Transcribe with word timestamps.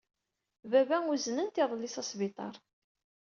Baba 0.71 0.97
uznen-t 1.13 1.61
iḍelli 1.63 1.89
s 1.89 1.95
asbiṭar. 2.01 2.55